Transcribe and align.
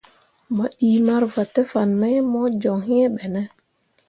Mo 0.55 0.65
ɗii 0.77 0.99
marvǝǝ 1.05 1.43
te 1.53 1.61
fan 1.71 1.89
mai 1.99 2.17
mo 2.31 2.39
joŋ 2.61 2.79
iŋ 3.01 3.07
ɓene? 3.15 3.41